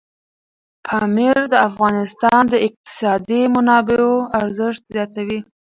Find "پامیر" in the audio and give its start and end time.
0.85-1.37